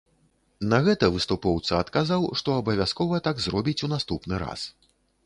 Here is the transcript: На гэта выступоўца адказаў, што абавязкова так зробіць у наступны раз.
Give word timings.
На 0.69 0.77
гэта 0.85 1.09
выступоўца 1.17 1.73
адказаў, 1.85 2.25
што 2.41 2.55
абавязкова 2.63 3.21
так 3.29 3.45
зробіць 3.47 3.79
у 3.89 3.91
наступны 3.93 4.41
раз. 4.47 4.65